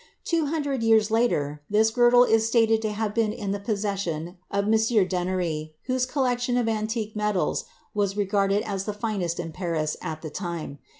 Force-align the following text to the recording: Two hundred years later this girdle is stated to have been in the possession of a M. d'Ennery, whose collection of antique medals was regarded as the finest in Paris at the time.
Two 0.23 0.47
hundred 0.47 0.81
years 0.81 1.11
later 1.11 1.61
this 1.69 1.91
girdle 1.91 2.23
is 2.23 2.47
stated 2.47 2.81
to 2.81 2.91
have 2.91 3.13
been 3.13 3.31
in 3.31 3.51
the 3.51 3.59
possession 3.59 4.37
of 4.49 4.63
a 4.65 4.67
M. 4.67 4.71
d'Ennery, 5.07 5.75
whose 5.83 6.07
collection 6.07 6.57
of 6.57 6.67
antique 6.67 7.15
medals 7.15 7.65
was 7.93 8.17
regarded 8.17 8.63
as 8.63 8.85
the 8.85 8.93
finest 8.93 9.39
in 9.39 9.51
Paris 9.51 9.95
at 10.01 10.23
the 10.23 10.31
time. 10.31 10.79